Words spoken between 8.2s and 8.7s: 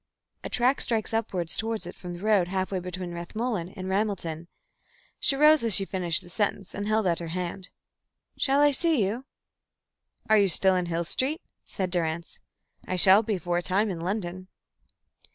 "Shall